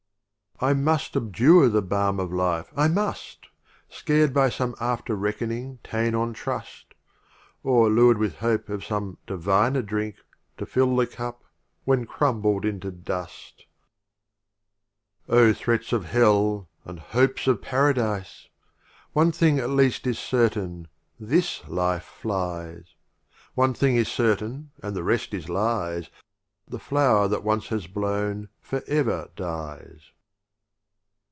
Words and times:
I 0.63 0.73
must 0.73 1.15
abjure 1.15 1.69
the 1.69 1.81
Balm 1.81 2.19
of 2.19 2.31
Life, 2.31 2.71
I 2.77 2.87
must, 2.87 3.47
Scared 3.89 4.31
by 4.31 4.49
some 4.49 4.75
After 4.79 5.15
reckoning 5.15 5.79
ta'en 5.83 6.13
on 6.13 6.33
trust, 6.35 6.93
Or 7.63 7.89
lured 7.89 8.19
with 8.19 8.35
Hope 8.35 8.69
of 8.69 8.85
some 8.85 9.17
Diviner 9.25 9.81
Drink, 9.81 10.17
To 10.57 10.67
fill 10.67 10.95
the 10.95 11.07
Cup— 11.07 11.43
when 11.85 12.05
crumbled 12.05 12.63
into 12.63 12.91
Dust! 12.91 13.65
*3 15.27 15.33
LXIII. 15.33 15.33
Ruba'iyat 15.33 15.49
O 15.49 15.53
threats 15.55 15.93
of 15.93 16.05
Hell 16.05 16.69
and 16.85 16.99
Hopes 16.99 17.47
of 17.47 17.57
of 17.57 17.57
Omar 17.63 17.69
Paradise! 17.71 18.43
Khayyam.... 18.43 18.49
One 19.13 19.31
thing 19.31 19.57
at 19.57 19.71
least 19.71 20.05
is 20.05 20.19
certain— 20.19 20.89
This 21.33 21.67
Life 21.67 22.03
flies; 22.05 22.85
One 23.55 23.73
thing 23.73 23.95
is 23.95 24.07
certain 24.09 24.69
and 24.83 24.95
the 24.95 25.03
rest 25.03 25.33
is 25.33 25.49
Lies; 25.49 26.11
The 26.67 26.77
Flower 26.77 27.27
that 27.29 27.43
once 27.43 27.69
has 27.69 27.87
blown 27.87 28.49
for 28.61 28.83
ever 28.85 29.29
dies. 29.35 30.11